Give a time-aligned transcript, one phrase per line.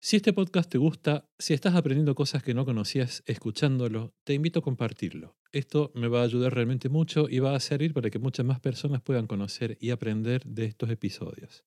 [0.00, 4.60] Si este podcast te gusta, si estás aprendiendo cosas que no conocías escuchándolo, te invito
[4.60, 5.36] a compartirlo.
[5.50, 8.60] Esto me va a ayudar realmente mucho y va a servir para que muchas más
[8.60, 11.64] personas puedan conocer y aprender de estos episodios.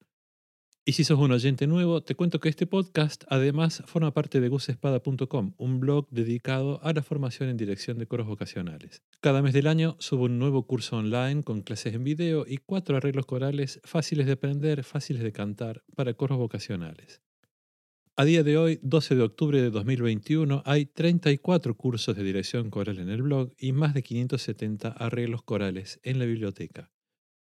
[0.86, 4.48] Y si sos un oyente nuevo, te cuento que este podcast además forma parte de
[4.48, 9.04] gusespada.com, un blog dedicado a la formación en dirección de coros vocacionales.
[9.20, 12.95] Cada mes del año subo un nuevo curso online con clases en video y cuatro
[12.95, 17.21] arreglos corales fáciles de aprender, fáciles de cantar para coros vocacionales.
[18.18, 22.99] A día de hoy, 12 de octubre de 2021, hay 34 cursos de dirección coral
[22.99, 26.91] en el blog y más de 570 arreglos corales en la biblioteca.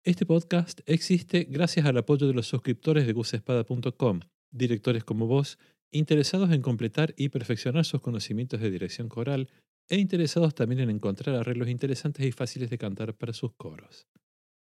[0.04, 4.20] Este podcast existe gracias al apoyo de los suscriptores de gusespada.com,
[4.52, 5.58] directores como vos,
[5.90, 9.48] interesados en completar y perfeccionar sus conocimientos de dirección coral
[9.88, 14.06] e interesados también en encontrar arreglos interesantes y fáciles de cantar para sus coros.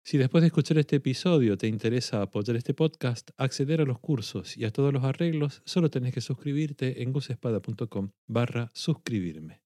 [0.06, 4.56] Si después de escuchar este episodio te interesa apoyar este podcast, acceder a los cursos
[4.56, 9.62] y a todos los arreglos, solo tenés que suscribirte en gusespada.com barra suscribirme.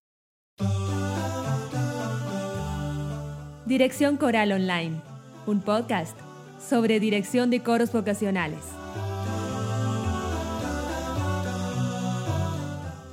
[3.67, 5.03] Dirección Coral Online,
[5.47, 6.19] un podcast
[6.59, 8.80] sobre dirección de coros vocacionales.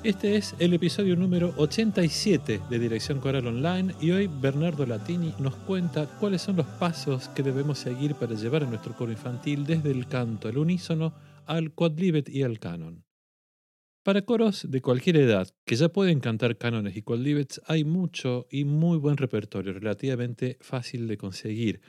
[0.03, 5.55] Este es el episodio número 87 de Dirección Coral Online y hoy Bernardo Latini nos
[5.55, 9.89] cuenta cuáles son los pasos que debemos seguir para llevar a nuestro coro infantil desde
[9.89, 11.13] el canto al unísono
[11.47, 13.05] al quadlibet y al canon.
[14.03, 18.65] Para coros de cualquier edad que ya pueden cantar cánones y quadlibets hay mucho y
[18.65, 21.81] muy buen repertorio relativamente fácil de conseguir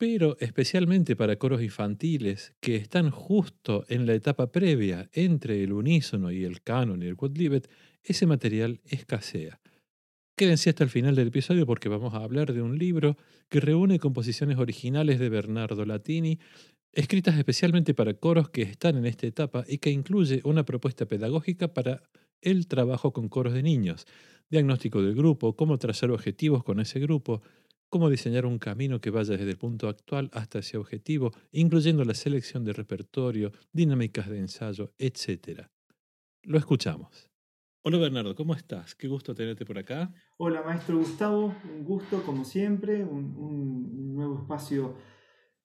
[0.00, 6.32] pero especialmente para coros infantiles que están justo en la etapa previa entre el unísono
[6.32, 7.68] y el canon y el quadlibet,
[8.02, 9.60] ese material escasea.
[10.38, 13.18] Quédense hasta el final del episodio porque vamos a hablar de un libro
[13.50, 16.38] que reúne composiciones originales de Bernardo Latini,
[16.92, 21.74] escritas especialmente para coros que están en esta etapa y que incluye una propuesta pedagógica
[21.74, 22.00] para
[22.40, 24.06] el trabajo con coros de niños,
[24.48, 27.42] diagnóstico del grupo, cómo trazar objetivos con ese grupo,
[27.90, 32.14] cómo diseñar un camino que vaya desde el punto actual hasta ese objetivo, incluyendo la
[32.14, 35.66] selección de repertorio, dinámicas de ensayo, etc.
[36.42, 37.28] Lo escuchamos.
[37.82, 38.94] Hola Bernardo, ¿cómo estás?
[38.94, 40.12] Qué gusto tenerte por acá.
[40.36, 44.96] Hola maestro Gustavo, un gusto como siempre, un, nuevo espacio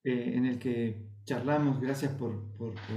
[0.04, 1.80] eh, en el que charlamos.
[1.80, 2.42] Gracias por,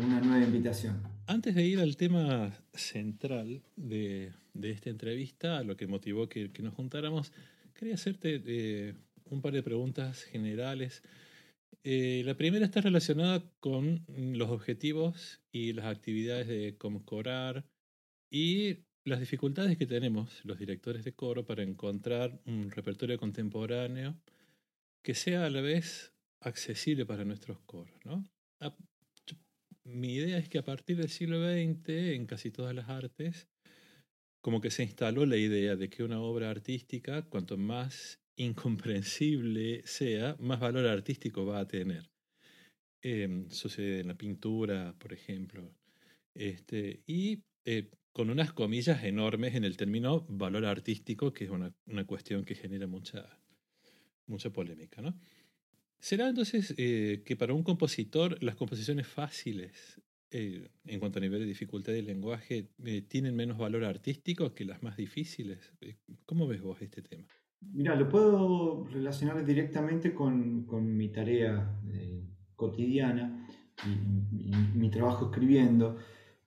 [0.00, 1.02] una nueva invitación.
[1.26, 4.32] Antes de ir al tema central de,
[4.62, 7.32] esta entrevista, a lo que motivó que, nos juntáramos,
[7.75, 8.94] quería hacerte eh,
[9.30, 11.02] un par de preguntas generales.
[11.84, 17.66] Eh, la primera está relacionada con los objetivos y las actividades de Comcorar
[18.30, 24.20] y las dificultades que tenemos los directores de coro para encontrar un repertorio contemporáneo
[25.02, 27.94] que sea a la vez accesible para nuestros coros.
[29.84, 33.48] mi idea es que a partir del siglo XX, en casi todas las artes,
[34.42, 40.37] como que se instaló la idea de que una obra artística, cuanto más incomprensible sea,
[40.38, 42.09] más valor artístico va a tener.
[43.03, 45.75] Em, sucede en la pintura, por ejemplo.
[46.34, 51.75] Este, y eh, con unas comillas enormes en el término valor artístico, que es una,
[52.06, 53.41] cuestión que genera mucha,
[54.26, 55.03] mucha polémica.
[55.03, 55.19] ¿no?
[55.99, 60.00] ¿Será entonces eh, que para un compositor las composiciones fáciles,
[60.31, 62.69] eh, en cuanto a nivel de dificultad del lenguaje,
[63.09, 65.72] tienen menos valor artístico que las más difíciles?
[66.25, 67.26] ¿Cómo ves vos este tema?
[67.60, 72.24] Mira, lo puedo relacionar directamente con, con mi tarea eh,
[72.54, 73.46] cotidiana
[73.86, 74.19] y,
[74.74, 75.96] mi trabajo escribiendo,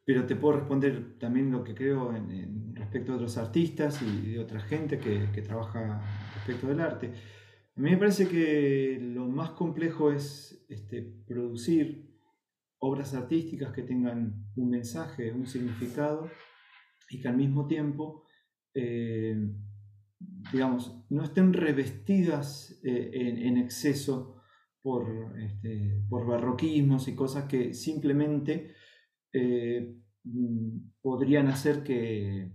[0.04, 4.40] pero te puedo responder también lo que creo en, respecto a otros artistas y de
[4.40, 6.02] otra gente que, que, trabaja
[6.36, 7.14] respecto del arte.
[7.76, 12.12] A mí me parece que lo más complejo es este, producir
[12.80, 16.30] obras artísticas que tengan un mensaje, un significado
[17.10, 18.26] y que al mismo tiempo
[18.74, 19.36] eh,
[20.52, 24.42] digamos, no estén revestidas eh, en, exceso
[24.82, 28.74] por, este, por barroquismos y cosas que simplemente
[29.32, 32.52] eh, mm, podrían hacer eh,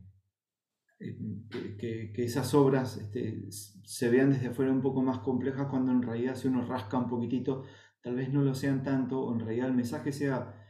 [0.99, 6.03] que, que, esas obras este, se vean desde afuera un poco más complejas cuando en
[6.03, 7.65] realidad si uno rasca un poquitito,
[8.03, 10.63] tal vez no lo sean tanto, o en realidad el mensaje sea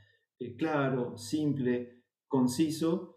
[0.58, 3.16] claro, simple, conciso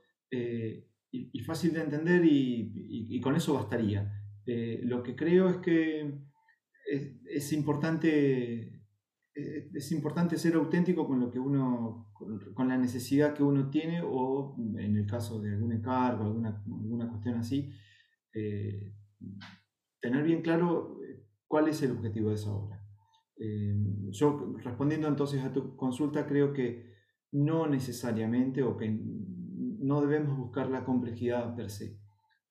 [1.12, 4.12] y, fácil de entender y, con eso bastaría.
[4.46, 6.20] Eh, lo que creo es que
[7.26, 8.84] es, importante,
[9.36, 14.02] eh, es importante ser auténtico con lo que uno, con, la necesidad que uno tiene
[14.04, 17.72] o en el caso de algún encargo, alguna, alguna cuestión así,
[18.34, 18.94] eh,
[20.00, 21.00] tener bien claro
[21.48, 22.84] cuál es el objetivo de esa obra.
[24.12, 26.90] yo respondiendo entonces a tu consulta, creo que
[27.32, 28.88] no necesariamente o que
[29.80, 32.00] no debemos buscar la complejidad per se,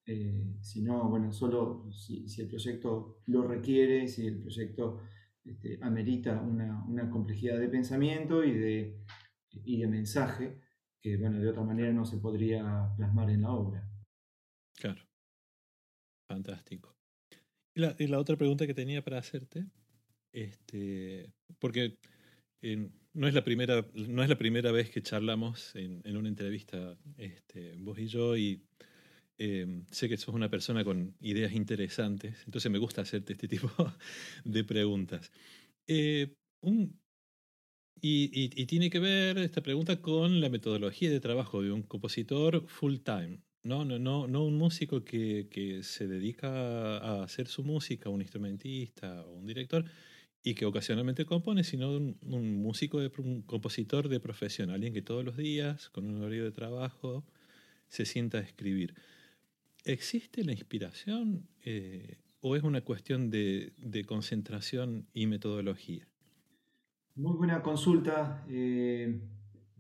[0.07, 5.01] eh, sino, bueno, solo si, el proyecto lo requiere, si el proyecto
[5.45, 9.05] este, amerita una, una, complejidad de pensamiento y de,
[9.51, 10.61] y de mensaje
[11.01, 13.89] que, bueno, de otra manera no se podría plasmar en la obra.
[14.75, 15.03] Claro.
[16.29, 16.95] Fantástico.
[17.75, 19.67] Y la, otra pregunta que tenía para hacerte,
[20.33, 21.97] este, porque
[23.15, 26.97] no, es la primera, no es la primera vez que charlamos en, en una entrevista
[27.17, 28.63] este, vos y yo, y
[29.39, 33.71] em, sé que sos una persona con ideas interesantes, entonces me gusta hacerte este tipo
[34.45, 35.33] de preguntas.
[35.87, 36.35] Eh,
[38.01, 42.67] y, y, tiene que ver esta pregunta con la metodología de trabajo de un compositor
[42.69, 43.41] full time.
[43.65, 48.23] No, no, no, no un músico que, que se dedica a hacer su música, un
[48.23, 49.85] instrumentista o un director,
[50.43, 55.25] y que ocasionalmente compone, sino un, músico, de, un compositor de profesión, alguien que todos
[55.25, 57.25] los días, con un horario de trabajo,
[57.89, 58.95] se sienta a escribir.
[59.85, 63.73] ¿Existe la inspiración eh, o es una cuestión de,
[64.07, 66.07] concentración y metodología?
[67.17, 69.21] Muy buena consulta eh,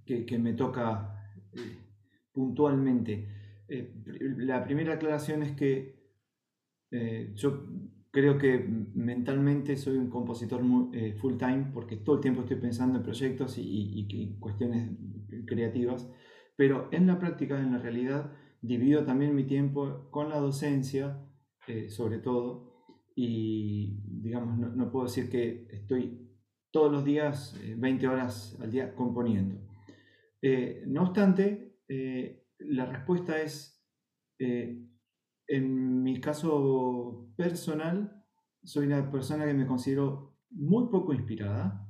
[0.04, 1.76] que, me toca eh,
[2.32, 3.28] puntualmente.
[4.38, 5.98] la primera aclaración es que
[7.34, 7.64] yo
[8.10, 8.58] creo que
[8.94, 10.62] mentalmente soy un compositor
[10.92, 14.90] eh, full time porque todo el tiempo estoy pensando en proyectos y, cuestiones
[15.46, 16.10] creativas,
[16.56, 18.32] pero en la práctica, en la realidad,
[18.62, 21.22] divido también mi tiempo con la docencia,
[21.66, 22.72] eh, sobre todo,
[23.14, 26.28] y digamos, no, puedo decir que estoy
[26.70, 29.60] todos los días 20 eh, horas al día componiendo.
[30.86, 31.76] no obstante,
[32.58, 33.84] la respuesta es
[35.48, 38.24] en mi caso personal,
[38.62, 41.88] soy una persona que me considero muy poco inspirada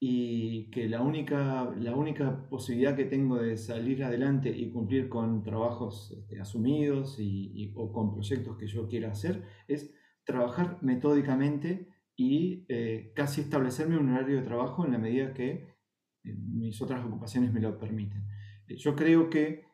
[0.00, 5.42] y que la única, la única posibilidad que tengo de salir adelante y cumplir con
[5.42, 9.92] trabajos este, asumidos y, o con proyectos que yo quiera hacer es
[10.24, 15.74] trabajar metódicamente y eh, casi establecerme un horario de trabajo en la medida que
[16.24, 18.24] eh, mis otras ocupaciones me lo permiten.
[18.68, 19.64] Yo creo que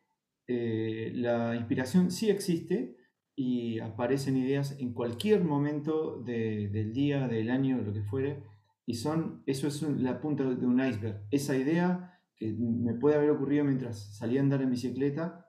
[0.47, 2.97] eh, la inspiración sí existe,
[3.37, 8.45] y aparecen ideas en cualquier momento del día, del año, lo que fuere,
[8.87, 11.27] y son, eso es la punta de un iceberg.
[11.31, 15.47] Esa idea que me puede haber ocurrido mientras salía a andar en bicicleta,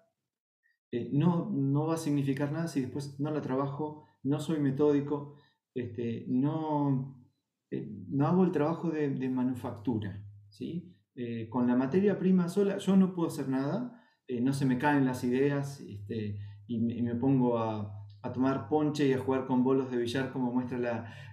[0.92, 5.36] eh, no, no va a significar nada si después no la trabajo, no soy metódico,
[5.74, 7.22] este, no,
[7.70, 10.24] eh, no hago el trabajo de, manufactura.
[10.50, 10.96] ¿sí?
[11.16, 14.02] Eh, con la materia prima sola yo no puedo hacer nada,
[14.42, 15.82] no se me caen las ideas.
[15.82, 17.92] Este, y me, pongo a,
[18.34, 20.80] tomar ponche y a jugar con bolos de billar como muestra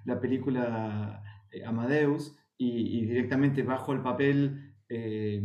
[0.04, 5.42] la, película eh, Amadeus y, directamente bajo el papel eh,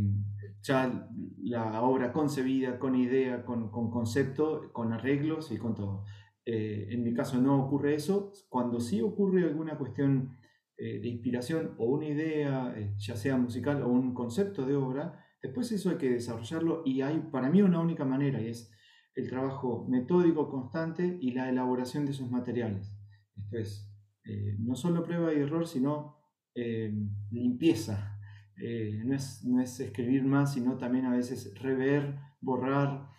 [0.61, 1.09] ya
[1.41, 6.03] la obra concebida, con idea, con, concepto, con arreglos y con todo.
[6.45, 8.33] Eh, en mi caso no ocurre eso.
[8.49, 10.35] Cuando sí ocurre alguna cuestión
[10.77, 15.89] de inspiración o una idea, ya sea musical o un concepto de obra, después eso
[15.89, 18.71] hay que desarrollarlo y hay para mí una única manera y es
[19.17, 22.95] el trabajo metódico constante y la elaboración de esos materiales.
[23.35, 23.91] Esto es,
[24.23, 26.17] eh, no solo prueba y error, sino
[26.53, 26.93] eh,
[27.31, 28.19] limpieza.
[28.61, 33.09] Eh, no, es, no, es, escribir más, sino también a veces rever, borrar,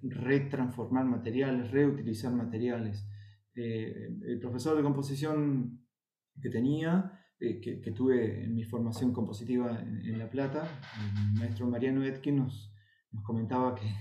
[0.00, 3.04] retransformar materiales, reutilizar materiales.
[3.54, 5.84] el profesor de composición
[6.40, 10.66] que tenía, que, tuve en mi formación compositiva en, La Plata,
[11.26, 12.72] el maestro Mariano Etkin, nos,
[13.10, 13.92] nos comentaba que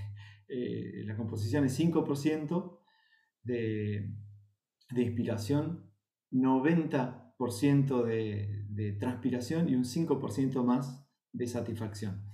[0.55, 2.79] eh, la composición es 5%
[3.41, 4.13] de,
[4.91, 5.91] de, inspiración,
[6.31, 12.29] 90% de, de, transpiración y un 5% más de satisfacción.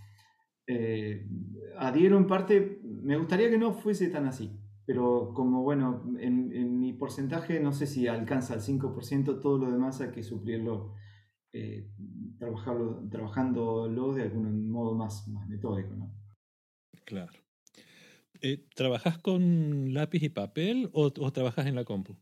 [0.68, 1.30] Eh,
[1.78, 6.92] adhiero en parte, me gustaría que no fuese tan así, pero como bueno, en, mi
[6.92, 10.94] porcentaje no sé si alcanza el 5%, todo lo demás hay que suplirlo,
[11.54, 11.90] eh,
[12.38, 15.96] trabajarlo, trabajándolo de algún modo más, más metódico.
[15.96, 16.14] ¿no?
[17.06, 17.32] Claro.
[18.42, 22.16] Eh, ¿Trabajas con lápiz y papel o, trabajas en la compu?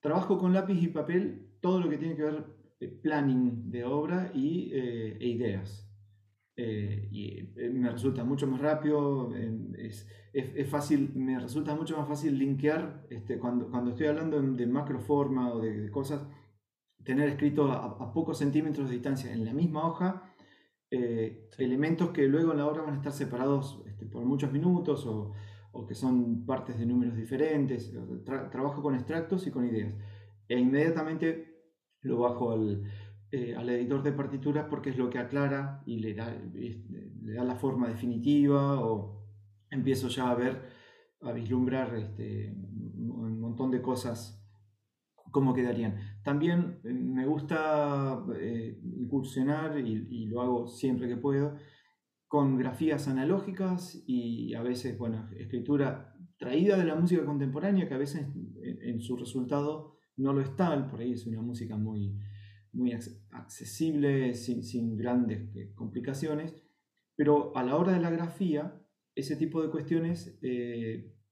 [0.00, 2.44] Trabajo con lápiz y papel todo lo que tiene que ver
[2.80, 5.88] eh, planning de obra y, eh, e ideas.
[6.56, 9.32] y me resulta mucho más rápido,
[9.78, 14.66] es, es, fácil, me resulta mucho más fácil linkear este, cuando, cuando estoy hablando de
[14.66, 16.26] macroforma o de, cosas,
[17.04, 20.28] tener escrito a, pocos centímetros de distancia en la misma hoja
[21.56, 25.32] elementos que luego en la obra van a estar separados este, por muchos minutos o,
[25.72, 27.92] o que son partes de números diferentes.
[28.24, 29.94] trabajo con extractos y con ideas.
[30.48, 31.28] E inmediatamente
[32.02, 32.84] lo bajo al,
[33.30, 37.44] eh, al, editor de partituras porque es lo que aclara y le da, le da
[37.44, 39.22] la forma definitiva o
[39.70, 40.60] empiezo ya a ver,
[41.22, 44.42] a vislumbrar este, un montón de cosas
[45.32, 45.96] cómo quedarían.
[46.22, 51.56] También me gusta eh, incursionar, y, lo hago siempre que puedo,
[52.32, 57.98] con grafías analógicas y a veces, bueno, escritura traída de la música contemporánea, que a
[57.98, 58.26] veces
[58.62, 62.18] en, su resultado no lo está, por ahí es una música muy,
[62.72, 62.94] muy
[63.32, 66.54] accesible, sin, grandes eh, complicaciones,
[67.14, 68.82] pero a la hora de la grafía,
[69.14, 70.40] ese tipo de cuestiones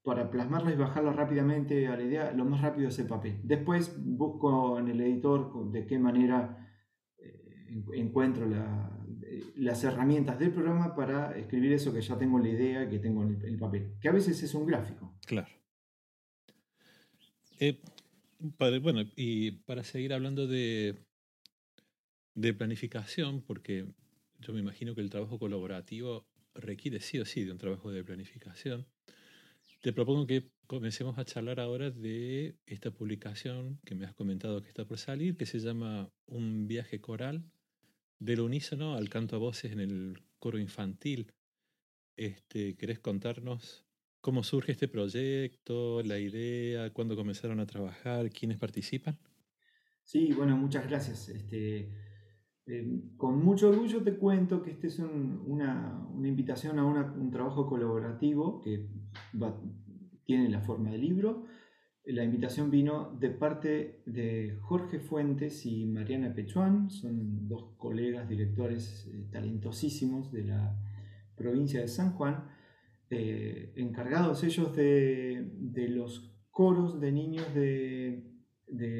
[0.03, 3.41] para plasmarlas y bajarlas rápidamente a la idea, lo más rápido es el papel.
[3.43, 6.69] Después busco en el editor de qué manera
[7.17, 9.00] eh, encuentro eh,
[9.57, 13.41] las herramientas del programa para escribir eso que ya tengo la idea, que tengo en
[13.43, 15.15] el, papel, que a veces es un gráfico.
[15.27, 15.49] Claro.
[17.59, 17.81] Eh,
[18.39, 20.97] bueno, y para seguir hablando de,
[22.35, 23.87] de planificación, porque
[24.39, 28.05] yo me imagino que el trabajo colaborativo requiere sí o sí de un trabajo de
[28.05, 28.87] planificación.
[29.83, 34.69] Te propongo que comencemos a charlar ahora de esta publicación que me has comentado que
[34.69, 37.45] está por salir, que se llama Un viaje coral
[38.21, 41.33] del unísono al canto a voces en el coro infantil.
[42.17, 43.85] Este, ¿Querés contarnos
[44.21, 49.19] cómo surge este proyecto, la idea, cuándo comenzaron a trabajar, quiénes participan?
[50.05, 51.31] Sí, bueno, muchas gracias.
[51.31, 51.91] Este,
[52.67, 58.61] eh, con mucho orgullo te cuento que esta es una, invitación a un trabajo colaborativo
[58.61, 58.87] que
[60.25, 61.47] tiene la forma de libro.
[62.13, 69.07] La invitación vino de parte de Jorge Fuentes y Mariana Pechuan, son dos colegas directores
[69.07, 70.77] eh, talentosísimos de la
[71.37, 72.49] provincia de San Juan,
[73.11, 75.53] eh, encargados ellos de,
[75.91, 78.25] los coros de niños de,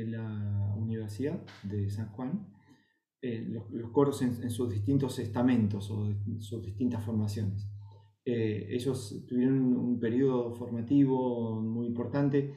[0.07, 2.47] la Universidad de San Juan,
[3.23, 7.69] eh, los, coros en, sus distintos estamentos o sus distintas formaciones.
[8.25, 12.55] Eh, ellos tuvieron un periodo formativo muy importante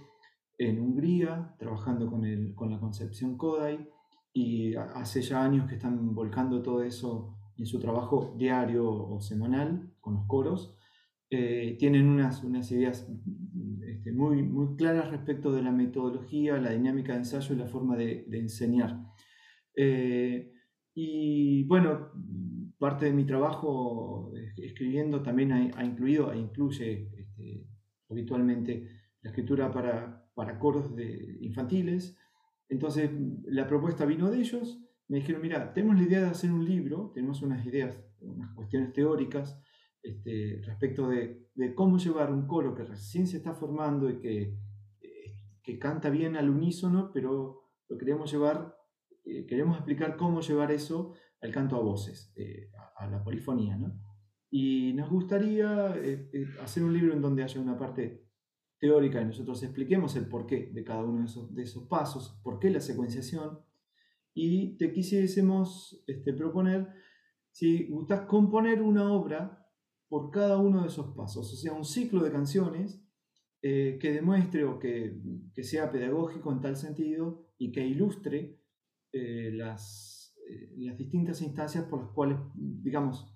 [0.58, 3.90] en Hungría, trabajando con, el, con la concepción Kodai,
[4.34, 9.94] y hace ya años que están volcando todo eso en su trabajo diario o semanal
[10.00, 10.76] con los coros.
[11.30, 13.08] Eh, tienen unas, unas ideas
[13.88, 17.96] este, muy, muy claras respecto de la metodología, la dinámica de ensayo y la forma
[17.96, 19.00] de, de enseñar.
[19.76, 20.52] Eh,
[20.96, 22.12] y bueno,
[22.78, 27.66] parte de mi trabajo escribiendo también ha, incluido e incluye este,
[28.10, 28.90] habitualmente
[29.22, 32.18] la escritura para, para coros de, infantiles.
[32.70, 33.10] Entonces
[33.46, 37.12] la propuesta vino de ellos, me dijeron, mira, tenemos la idea de hacer un libro,
[37.14, 39.60] tenemos unas ideas, unas cuestiones teóricas
[40.02, 44.58] este, respecto de, cómo llevar un coro que recién se está formando y que,
[45.64, 48.76] que canta bien al unísono, pero lo queremos llevar,
[49.24, 53.78] eh, queremos explicar cómo llevar eso al canto a voces, eh, a, la polifonía.
[53.78, 53.94] ¿no?
[54.50, 56.30] Y nos gustaría eh,
[56.62, 58.23] hacer un libro en donde haya una parte
[58.84, 62.60] teórica y nosotros expliquemos el porqué de cada uno de esos, de esos pasos, por
[62.60, 63.60] qué la secuenciación,
[64.34, 66.90] y te quisiésemos este, proponer,
[67.52, 69.66] si gustas, componer una obra
[70.10, 73.00] por cada uno de esos pasos, o sea, un ciclo de canciones
[73.62, 75.22] que demuestre o que,
[75.54, 78.60] que, sea pedagógico en tal sentido y que ilustre
[79.14, 83.34] las eh, las distintas instancias por las cuales, digamos,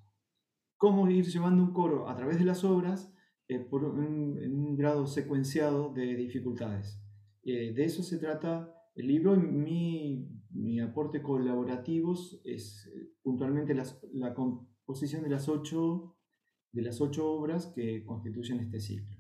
[0.76, 3.14] cómo ir llevando un coro a través de las obras
[3.48, 7.02] eh, por un, un grado secuenciado de dificultades.
[7.44, 13.76] Eh, de eso se trata el libro y mi, mi aporte colaborativo es puntualmente
[14.14, 16.18] la composición de las, ocho,
[16.72, 19.16] de las ocho obras que constituyen este ciclo.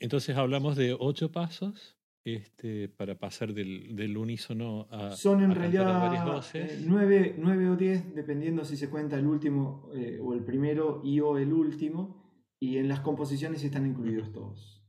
[0.00, 5.10] Entonces hablamos de ocho pasos este, para pasar del, del unísono a.
[5.10, 10.32] Son en realidad eh, nueve, o diez, dependiendo si se cuenta el último eh, o
[10.32, 12.19] el primero y o el último,
[12.60, 14.84] y en las composiciones están incluidos todos.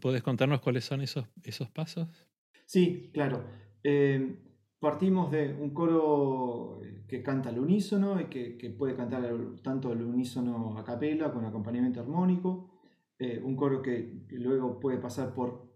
[0.00, 2.08] ¿Puedes contarnos cuáles son esos, esos pasos?
[2.64, 3.44] Sí, claro.
[3.82, 4.38] Eh,
[4.80, 9.22] partimos de un coro que canta al unísono y que, que puede cantar
[9.62, 12.80] tanto al unísono a capela con acompañamiento armónico.
[13.42, 15.74] un coro que luego puede pasar por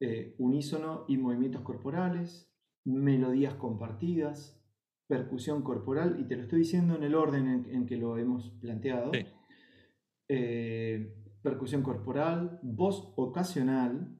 [0.00, 2.48] eh, unísono y movimientos corporales,
[2.84, 4.62] melodías compartidas,
[5.08, 9.10] percusión corporal, y te lo estoy diciendo en el orden en, que lo hemos planteado.
[10.28, 14.18] Eh, percusión corporal, voz ocasional,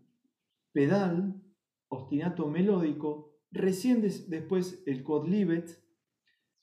[0.73, 1.43] pedal,
[1.89, 5.83] ostinato melódico, recién después el quodlibet,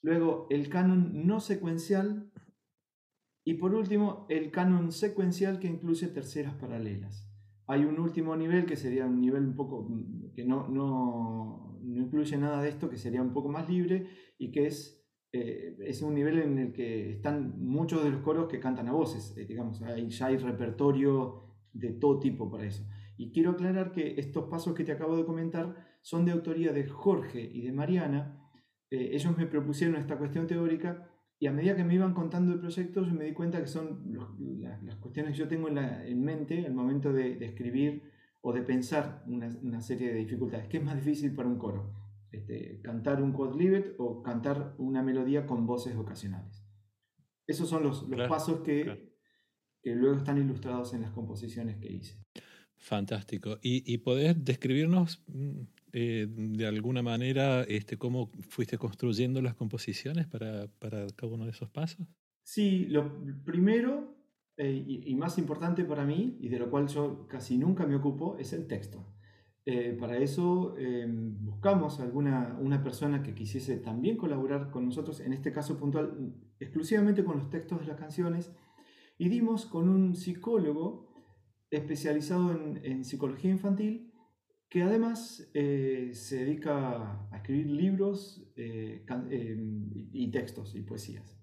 [0.02, 2.32] luego el canon no secuencial
[3.44, 7.30] y por último el canon secuencial que incluye terceras paralelas.
[7.68, 9.88] Hay un último nivel que sería un nivel un poco
[10.36, 14.52] que no, no, no incluye nada de esto, que sería un poco más libre y
[14.52, 15.05] que es
[15.38, 18.94] eh, es un nivel en el que están muchos de los coros que cantan a
[18.94, 22.88] voces, eh, digamos, ya hay repertorio de todo tipo para eso.
[23.18, 26.88] Y quiero aclarar que estos pasos que te acabo de comentar son de autoría de
[26.88, 28.50] Jorge y de Mariana.
[28.90, 31.06] Eh, ellos me propusieron esta cuestión teórica
[31.38, 34.04] y a medida que me iban contando el proyecto, yo me di cuenta que son
[34.62, 38.04] las, cuestiones que yo tengo en, mente al momento de, escribir
[38.40, 40.68] o de pensar una, serie de dificultades.
[40.68, 42.05] ¿Qué es más difícil para un coro?
[42.36, 46.64] Este, ¿Cantar un quadlivet o cantar una melodía con voces ocasionales?
[47.48, 49.14] Esos son los, pasos que,
[49.82, 52.24] que luego están ilustrados en las composiciones que hice.
[52.78, 53.58] Fantástico.
[53.62, 55.62] ¿Y, y podés describirnos mm,
[55.94, 61.52] eh, de alguna manera este, cómo fuiste construyendo las composiciones para, para cada uno de
[61.52, 62.06] esos pasos?
[62.44, 64.16] Sí, lo primero
[64.58, 68.38] eh, y, más importante para mí, y de lo cual yo casi nunca me ocupo,
[68.38, 69.06] es el texto.
[69.68, 75.34] Eh, para eso em, buscamos alguna una persona que quisiese también colaborar con nosotros, en
[75.34, 78.52] este caso puntual, exclusivamente con los textos de las canciones,
[79.18, 81.12] y dimos con un psicólogo
[81.72, 82.52] especializado
[82.84, 84.14] en, psicología infantil
[84.70, 91.40] que además eh, se dedica a escribir libros eh, em, y textos y poesías.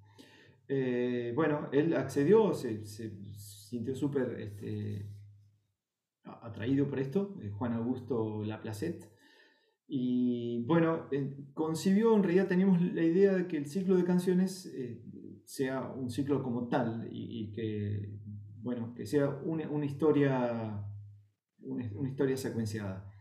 [1.34, 5.06] Bueno, él accedió, se, sintió súper este,
[6.42, 9.10] atraído por esto, Juan Augusto Laplacette,
[9.86, 11.08] y bueno,
[11.52, 14.74] concibió, en realidad teníamos la idea de que el ciclo de canciones
[15.44, 18.18] sea un ciclo como tal y, que,
[18.62, 20.82] bueno, que sea una, una historia,
[21.60, 23.12] una historia secuenciada.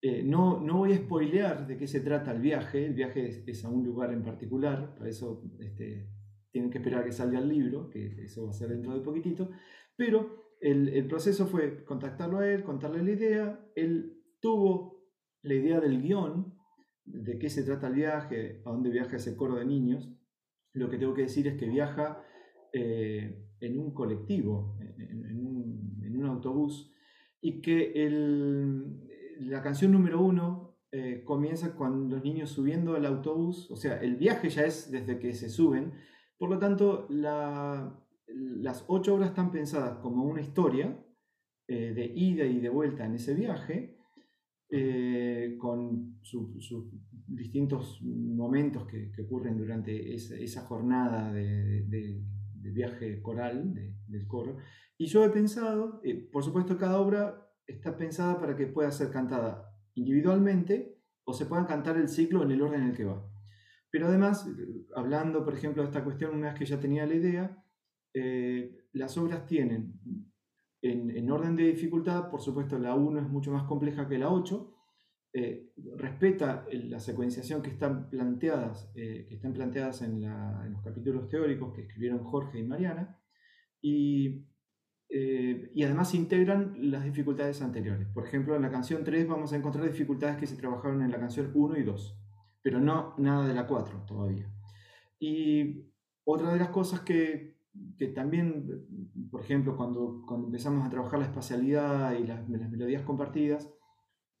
[0.00, 3.64] Eh, no, no voy a spoilear de qué se trata el viaje, el viaje es,
[3.64, 6.08] a un lugar en particular, para eso este,
[6.52, 9.50] tienen que esperar que salga el libro, que eso va a ser dentro de poquitito,
[9.96, 15.04] pero el, el, proceso fue contactarlo a él, contarle la idea, él tuvo
[15.42, 16.54] la idea del guion,
[17.04, 20.10] de qué se trata el viaje, a dónde viaja ese coro de niños,
[20.74, 22.22] lo que tengo que decir es que viaja
[22.72, 26.92] eh, en un colectivo, en, un, en un autobús,
[27.40, 29.06] y que el,
[29.40, 34.16] la canción número uno eh, comienza con los niños subiendo al autobús, o sea, el
[34.16, 35.92] viaje ya es desde que se suben,
[36.38, 37.06] por lo tanto,
[38.34, 41.04] las ocho obras están pensadas como una historia
[41.66, 43.98] eh, de ida y de vuelta en ese viaje,
[44.70, 46.50] eh, con sus
[47.26, 52.22] distintos momentos que, ocurren durante esa, jornada de,
[52.54, 53.74] viaje coral
[54.06, 54.56] del coro.
[54.98, 59.68] Y yo he pensado, por supuesto, cada obra está pensada para que pueda ser cantada
[59.94, 63.26] individualmente o se pueda cantar el ciclo en el orden en el que va.
[63.90, 64.48] Pero además,
[64.94, 67.64] hablando, por ejemplo, de esta cuestión, una vez que ya tenía la idea,
[68.18, 70.00] eh, las obras tienen
[70.80, 74.74] en, orden de dificultad, por supuesto, la 1 es mucho más compleja que la 8,
[75.34, 81.74] eh, respeta la secuenciación que están planteadas, eh, que están planteadas en, los capítulos teóricos
[81.74, 83.20] que escribieron Jorge y Mariana,
[83.80, 84.46] y
[85.10, 88.08] eh, y además integran las dificultades anteriores.
[88.08, 91.18] Por ejemplo, en la canción 3 vamos a encontrar dificultades que se trabajaron en la
[91.18, 92.18] canción 1 y 2,
[92.62, 94.52] pero no nada de la 4 todavía.
[95.18, 95.86] Y
[96.24, 97.57] otra de las cosas que,
[97.96, 98.66] que también,
[99.30, 103.68] por ejemplo, cuando, empezamos a trabajar la espacialidad y las, melodías compartidas,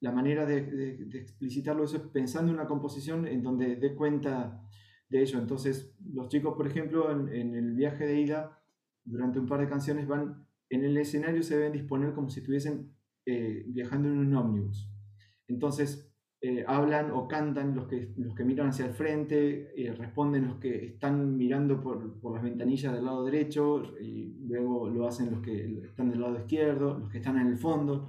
[0.00, 4.62] la manera de, de, explicitarlo es pensando en una composición en donde dé cuenta
[5.08, 5.38] de ello.
[5.38, 8.62] Entonces, los chicos, por ejemplo, en, en el viaje de ida,
[9.04, 12.94] durante un par de canciones van en el escenario se deben disponer como si estuviesen
[13.26, 14.90] eh, viajando en un ómnibus.
[15.46, 16.07] Entonces,
[16.40, 20.58] eh, hablan o cantan los que, los que miran hacia el frente, y responden los
[20.58, 25.40] que están mirando por, por, las ventanillas del lado derecho, y luego lo hacen los
[25.40, 28.06] que están del lado izquierdo, los que están en el fondo.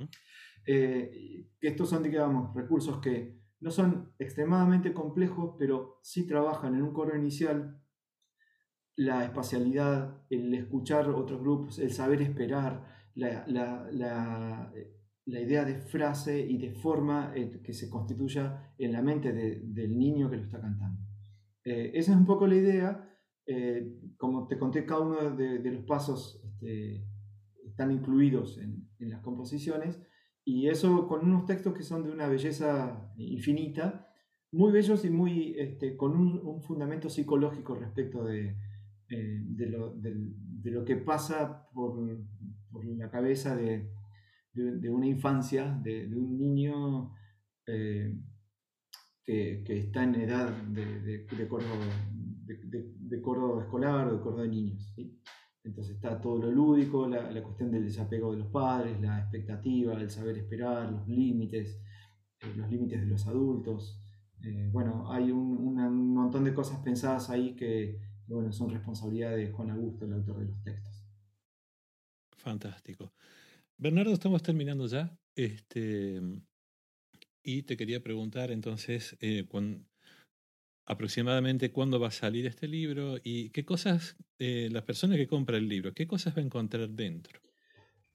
[0.65, 6.93] Eh, estos son, digamos, recursos que no son extremadamente complejos, pero sí trabajan en un
[6.93, 7.81] coro inicial
[8.95, 14.71] la espacialidad, el escuchar otros grupos, el saber esperar, la,
[15.37, 20.29] idea de frase y de forma eh, que se constituya en la mente del niño
[20.29, 21.01] que lo está cantando.
[21.63, 23.05] Eh, esa es un poco la idea.
[23.45, 27.05] Eh, como te conté, cada uno de, los pasos este,
[27.65, 30.01] están incluidos en, las composiciones
[30.43, 34.07] y eso con unos textos que son de una belleza infinita,
[34.51, 38.57] muy bellos y muy, este, con un fundamento psicológico respecto de,
[39.09, 41.97] de, lo, de, lo, que pasa por,
[42.71, 43.89] por la cabeza de,
[44.63, 47.13] de, una infancia, de, un niño
[47.65, 48.15] eh,
[49.23, 54.93] que, que, está en edad de, de, coro escolar o de coro de niños.
[55.63, 59.93] Entonces está todo lo lúdico, la, la, cuestión del desapego de los padres, la expectativa,
[59.93, 61.81] el saber esperar, los límites,
[62.41, 64.01] eh, los límites de los adultos,
[64.43, 69.51] eh, bueno, hay un, un, montón de cosas pensadas ahí que, bueno, son responsabilidad de
[69.51, 71.05] Juan Augusto, el autor de los textos.
[72.37, 73.11] Fantástico.
[73.81, 75.17] Bernardo, estamos terminando ya.
[75.35, 76.21] Este,
[77.41, 79.47] y te quería preguntar entonces, eh,
[80.85, 85.59] aproximadamente cuándo va a salir este libro y qué cosas, eh, las personas que compran
[85.63, 87.39] el libro, qué cosas va a encontrar dentro.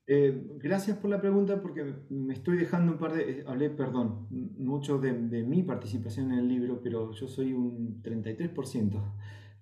[0.07, 3.43] Eh, gracias por la pregunta porque me estoy dejando un par de...
[3.47, 4.27] Hablé, perdón,
[4.59, 9.03] mucho de, mi participación en el libro, pero yo soy un 33%.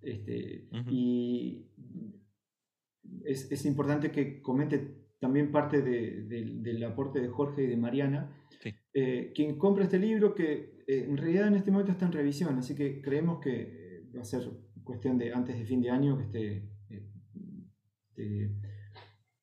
[0.03, 1.65] Este, Y
[3.25, 8.29] es, es, importante que comente también parte del aporte de Jorge y de Mariana.
[8.93, 12.59] Eh, quien compra este libro, que eh, en realidad en este momento está en revisión,
[12.59, 14.51] así que creemos que eh, va a ser
[14.83, 16.69] cuestión de antes de fin de año que esté,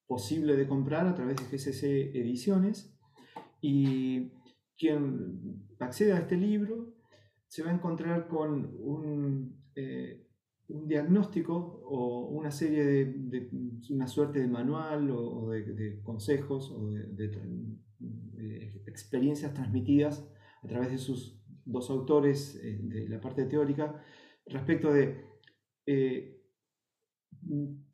[0.05, 2.93] posible de comprar a través de GCC Ediciones.
[3.61, 4.33] Y
[4.77, 6.93] quien acceda a este libro
[7.47, 9.63] se va a encontrar con un,
[10.69, 13.49] un diagnóstico o una serie de,
[13.89, 17.77] una suerte de manual o, de, consejos o de,
[18.86, 20.27] experiencias transmitidas
[20.63, 24.01] a través de sus dos autores eh, de la parte teórica
[24.45, 25.25] respecto de
[25.86, 26.41] eh,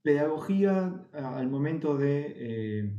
[0.02, 2.98] pedagogía al momento de, eh,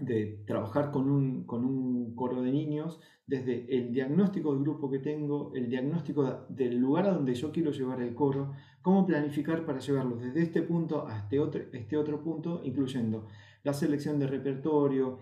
[0.00, 1.87] de trabajar con un, con un,
[2.18, 7.14] coro de niños, desde el diagnóstico del grupo que tengo, el diagnóstico del lugar a
[7.14, 8.52] donde yo quiero llevar el coro,
[8.82, 13.26] cómo planificar para llevarlo desde este punto a este otro, este otro punto, incluyendo
[13.62, 15.18] la selección de repertorio,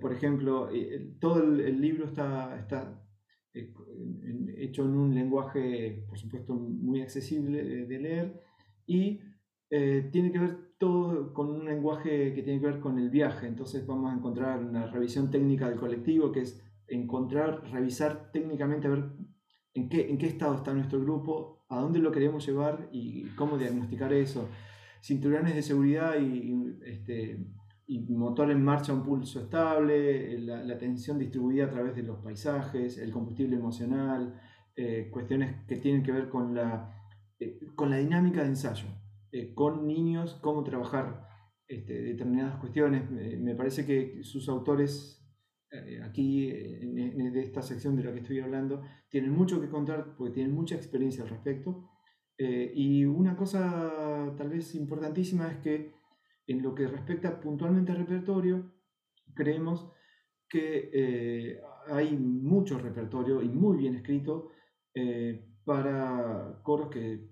[0.00, 0.68] por ejemplo,
[1.20, 3.00] todo el, libro está, está
[3.54, 8.40] hecho en un lenguaje, por supuesto, muy accesible de leer
[8.86, 9.20] y
[9.70, 13.46] eh, tiene que ver todo con un lenguaje que tiene que ver con el viaje.
[13.46, 18.90] Entonces vamos a encontrar una revisión técnica del colectivo, que es encontrar, revisar técnicamente, a
[18.90, 19.04] ver
[19.74, 23.56] en qué, en qué estado está nuestro grupo, a dónde lo queremos llevar y cómo
[23.56, 24.48] diagnosticar eso.
[25.02, 27.46] Cinturones de seguridad y, este,
[27.86, 32.18] y motor en marcha un pulso estable, la, la, tensión distribuida a través de los
[32.18, 34.34] paisajes, el combustible emocional,
[34.76, 36.96] eh, cuestiones que tienen que ver con la,
[37.38, 38.86] eh, con la dinámica de ensayo.
[39.32, 41.24] Eh, con niños cómo trabajar
[41.68, 43.08] este, determinadas cuestiones.
[43.10, 45.24] me parece que sus autores,
[45.70, 50.34] eh, aquí en, esta sección de la que estoy hablando, tienen mucho que contar porque
[50.34, 51.88] tienen mucha experiencia al respecto.
[52.38, 55.92] Eh, y una cosa tal vez importantísima es que
[56.48, 58.72] en lo que respecta puntualmente al repertorio,
[59.34, 59.92] creemos
[60.48, 64.50] que hay mucho repertorio y muy bien escrito
[65.64, 67.29] para coros que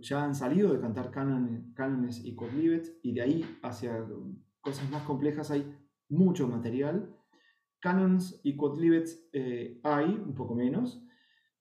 [0.00, 4.06] ya han salido de cantar cánones y codlibets y de ahí hacia
[4.60, 5.74] cosas más complejas hay
[6.08, 7.14] mucho material.
[7.80, 11.02] Canons y codlibets eh, hay, un poco menos,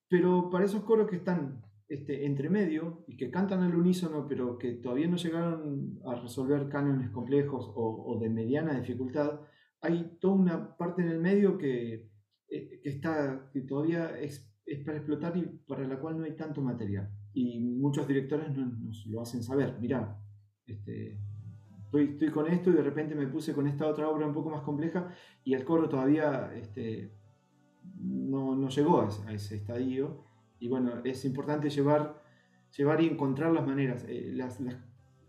[0.07, 4.57] pero para esos coros que están este, entre medio y que cantan al unísono, pero
[4.57, 9.41] que todavía no llegaron a resolver cánones complejos o, de mediana dificultad,
[9.81, 12.09] hay toda una parte en el medio que,
[12.49, 16.35] eh, que está, que todavía es, es para explotar y para la cual no hay
[16.35, 20.17] tanto material y muchos directores nos, lo hacen saber, mirá,
[20.65, 21.19] este,
[21.83, 24.49] estoy, estoy, con esto y de repente me puse con esta otra obra un poco
[24.49, 25.09] más compleja
[25.43, 27.11] y el coro todavía este,
[27.99, 30.23] no, no, llegó a ese, estadio.
[30.59, 32.23] Y bueno, es importante llevar,
[32.75, 34.05] llevar y encontrar las maneras.
[34.07, 34.77] Eh, las, las,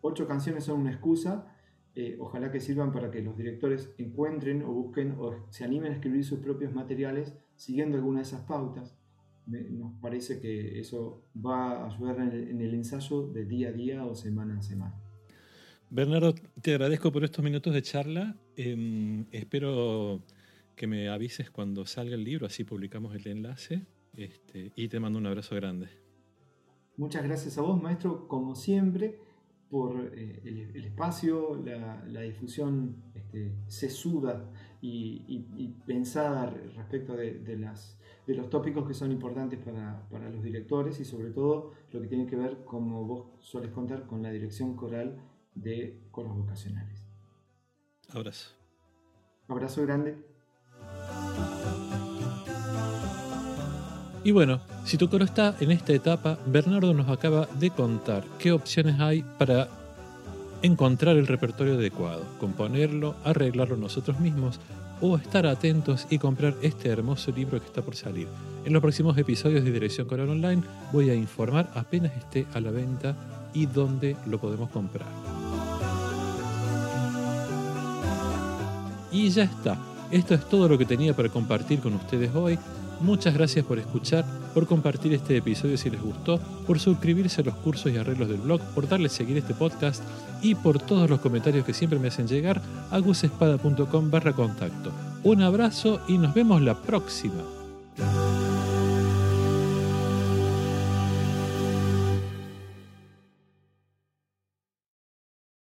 [0.00, 1.52] ocho canciones son una excusa,
[1.96, 5.96] eh, ojalá que sirvan para que los directores encuentren o busquen o se animen a
[5.96, 8.96] escribir sus propios materiales siguiendo alguna de esas pautas
[9.46, 14.14] nos parece que eso va a ayudar en el, ensayo de día a día o
[14.14, 14.94] semana a semana.
[15.88, 18.36] Bernardo, te agradezco por estos minutos de charla.
[18.56, 20.22] Em, espero
[20.74, 23.86] que me avises cuando salga el libro, así publicamos el enlace.
[24.16, 25.88] Este, y te mando un abrazo grande.
[26.96, 29.18] Muchas gracias a vos, maestro, como siempre,
[29.68, 34.50] por eh, el, espacio, la, difusión este, sesuda
[34.88, 41.04] y, pensada respecto de las de los tópicos que son importantes para, los directores y
[41.04, 45.16] sobre todo lo que tiene que ver, como vos sueles contar, con la dirección coral
[45.54, 47.06] de coros vocacionales.
[48.10, 48.50] Abrazo.
[49.48, 50.16] Abrazo grande.
[54.24, 58.50] Y bueno, si tu coro está en esta etapa, Bernardo nos acaba de contar qué
[58.50, 59.68] opciones hay para
[60.62, 64.58] encontrar el repertorio adecuado, componerlo, arreglarlo nosotros mismos
[65.00, 68.28] o estar atentos y comprar este hermoso libro que está por salir.
[68.64, 72.70] En los próximos episodios de Dirección Coral Online voy a informar apenas esté a la
[72.70, 73.14] venta
[73.54, 75.08] y dónde lo podemos comprar.
[79.12, 79.78] Y ya está.
[80.10, 82.58] Esto es todo lo que tenía para compartir con ustedes hoy.
[83.00, 84.24] Muchas gracias por escuchar
[84.56, 88.38] por compartir este episodio si les gustó, por suscribirse a los cursos y arreglos del
[88.38, 90.02] blog, por darle seguir este podcast
[90.40, 94.92] y por todos los comentarios que siempre me hacen llegar a gusespada.com barra contacto.
[95.24, 97.55] Un abrazo y nos vemos la próxima.